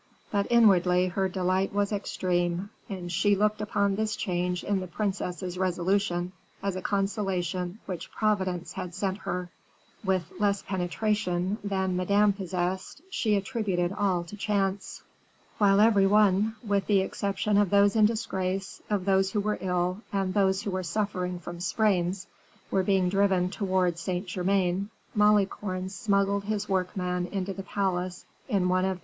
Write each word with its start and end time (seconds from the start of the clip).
But, 0.31 0.47
inwardly, 0.51 1.09
her 1.09 1.29
delight 1.29 1.73
was 1.75 1.91
extreme, 1.91 2.71
and 2.89 3.11
she 3.11 3.35
looked 3.35 3.61
upon 3.61 3.93
this 3.93 4.15
change 4.15 4.63
in 4.63 4.79
the 4.79 4.87
princess's 4.87 5.59
resolution 5.59 6.31
as 6.63 6.75
a 6.75 6.81
consolation 6.81 7.77
which 7.85 8.11
Providence 8.11 8.73
had 8.73 8.95
sent 8.95 9.19
her. 9.19 9.51
With 10.03 10.25
less 10.39 10.63
penetration 10.63 11.59
than 11.63 11.95
Madame 11.97 12.33
possessed, 12.33 13.03
she 13.11 13.35
attributed 13.35 13.91
all 13.93 14.23
to 14.23 14.35
chance. 14.35 15.03
While 15.59 15.79
every 15.79 16.07
one, 16.07 16.55
with 16.65 16.87
the 16.87 17.01
exception 17.01 17.55
of 17.59 17.69
those 17.69 17.95
in 17.95 18.07
disgrace, 18.07 18.81
of 18.89 19.05
those 19.05 19.29
who 19.31 19.39
were 19.39 19.59
ill, 19.61 20.01
and 20.11 20.33
those 20.33 20.63
who 20.63 20.71
were 20.71 20.81
suffering 20.81 21.37
from 21.37 21.59
sprains, 21.59 22.25
were 22.71 22.81
being 22.81 23.07
driven 23.07 23.51
towards 23.51 24.01
Saint 24.01 24.25
Germain, 24.25 24.89
Malicorne 25.13 25.89
smuggled 25.89 26.45
his 26.45 26.67
workman 26.67 27.27
into 27.27 27.53
the 27.53 27.61
palace 27.61 28.25
in 28.49 28.67
one 28.67 28.85
of 28.85 28.97
M. 28.97 28.99